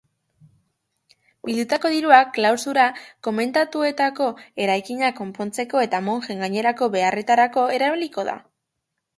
Bildutako 1.49 1.91
dirua 1.95 2.21
klausura 2.37 2.87
komentuetako 3.27 4.31
eraikinak 4.65 5.19
konpontzeko 5.23 5.85
eta 5.89 6.03
mojen 6.09 6.45
gainerako 6.47 6.89
beharretarako 6.97 7.69
erabiliko 7.81 8.27
da. 8.33 8.37